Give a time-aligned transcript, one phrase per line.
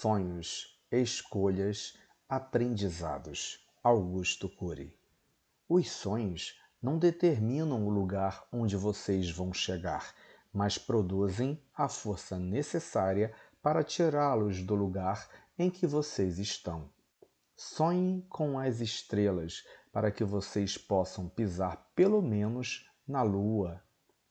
[0.00, 1.94] sonhos, escolhas,
[2.26, 3.62] aprendizados.
[3.84, 4.98] Augusto Cury.
[5.68, 10.14] Os sonhos não determinam o lugar onde vocês vão chegar,
[10.50, 15.28] mas produzem a força necessária para tirá-los do lugar
[15.58, 16.88] em que vocês estão.
[17.54, 23.82] Sonhem com as estrelas para que vocês possam pisar pelo menos na lua.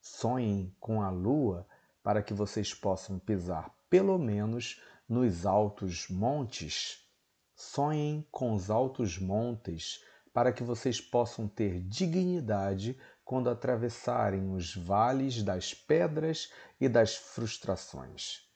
[0.00, 1.64] Sonhem com a lua
[2.02, 4.80] para que vocês possam pisar pelo menos
[5.12, 7.06] nos altos montes.
[7.54, 15.42] Sonhem com os altos montes para que vocês possam ter dignidade quando atravessarem os vales
[15.42, 18.48] das pedras e das frustrações.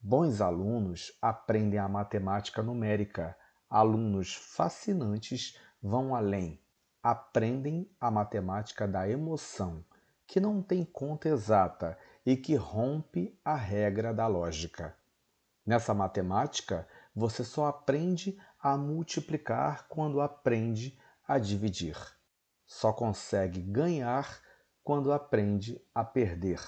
[0.00, 3.36] Bons alunos aprendem a matemática numérica.
[3.68, 6.60] Alunos fascinantes vão além.
[7.00, 9.84] Aprendem a matemática da emoção,
[10.26, 11.96] que não tem conta exata
[12.26, 14.98] e que rompe a regra da lógica.
[15.66, 21.96] Nessa matemática, você só aprende a multiplicar quando aprende a dividir.
[22.66, 24.40] Só consegue ganhar
[24.82, 26.60] quando aprende a perder.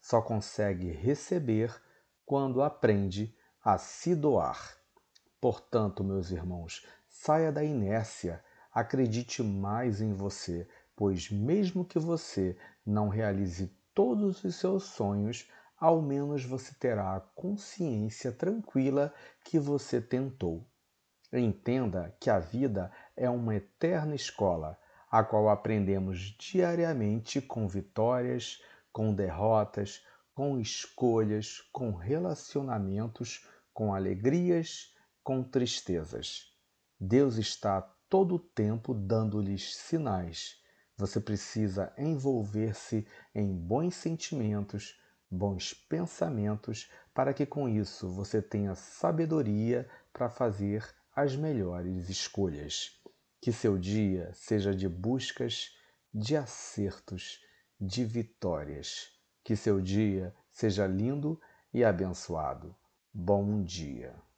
[0.00, 1.74] Só consegue receber
[2.24, 4.76] quando aprende a se doar.
[5.40, 13.08] Portanto, meus irmãos, saia da inércia, acredite mais em você, pois mesmo que você não
[13.08, 20.64] realize todos os seus sonhos, ao menos você terá a consciência tranquila que você tentou.
[21.32, 24.78] Entenda que a vida é uma eterna escola,
[25.10, 35.42] a qual aprendemos diariamente com vitórias, com derrotas, com escolhas, com relacionamentos, com alegrias, com
[35.42, 36.54] tristezas.
[36.98, 40.60] Deus está todo o tempo dando-lhes sinais
[41.00, 44.99] você precisa envolver-se em bons sentimentos,
[45.30, 53.00] bons pensamentos, para que com isso você tenha sabedoria para fazer as melhores escolhas.
[53.40, 55.76] Que seu dia seja de buscas,
[56.12, 57.40] de acertos,
[57.80, 59.12] de vitórias.
[59.44, 61.40] Que seu dia seja lindo
[61.72, 62.74] e abençoado.
[63.12, 64.29] Bom dia.